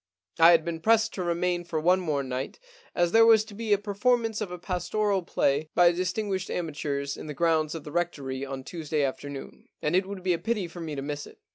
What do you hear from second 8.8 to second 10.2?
afternoon, and it